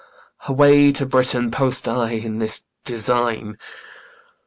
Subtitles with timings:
[0.47, 3.59] Away to Britain Post I in this design.